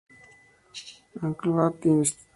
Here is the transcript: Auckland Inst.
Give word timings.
Auckland 1.21 1.85
Inst. 1.85 2.17